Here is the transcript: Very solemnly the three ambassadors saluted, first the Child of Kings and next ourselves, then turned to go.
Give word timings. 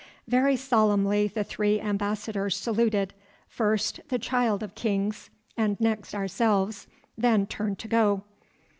Very 0.27 0.55
solemnly 0.55 1.27
the 1.27 1.43
three 1.43 1.79
ambassadors 1.79 2.57
saluted, 2.57 3.13
first 3.47 3.99
the 4.09 4.17
Child 4.17 4.63
of 4.63 4.73
Kings 4.73 5.29
and 5.55 5.79
next 5.79 6.15
ourselves, 6.15 6.87
then 7.19 7.45
turned 7.45 7.77
to 7.77 7.87
go. 7.87 8.23